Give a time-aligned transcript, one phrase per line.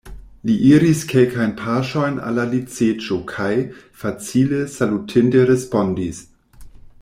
[0.49, 3.51] Li iris kelkajn paŝojn al la litseĝo kaj,
[4.05, 6.27] facile salutinte, respondis: